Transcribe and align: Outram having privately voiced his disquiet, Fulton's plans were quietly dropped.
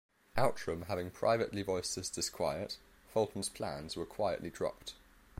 Outram 0.35 0.85
having 0.87 1.11
privately 1.11 1.61
voiced 1.61 1.93
his 1.93 2.09
disquiet, 2.09 2.79
Fulton's 3.13 3.49
plans 3.49 3.95
were 3.95 4.03
quietly 4.07 4.49
dropped. 4.49 4.95